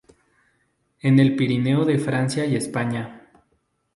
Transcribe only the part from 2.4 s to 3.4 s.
y España.